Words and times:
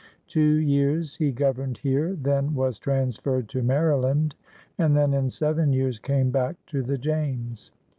Two 0.25 0.55
years 0.55 1.17
he 1.17 1.31
governed 1.31 1.77
here, 1.77 2.15
then 2.15 2.55
was 2.55 2.79
transferred 2.79 3.47
to 3.49 3.61
Maryland, 3.61 4.33
and 4.79 4.97
then 4.97 5.13
in 5.13 5.29
seven 5.29 5.71
years 5.73 5.99
came 5.99 6.31
back 6.31 6.55
to 6.65 6.81
the 6.81 6.97
James. 6.97 7.71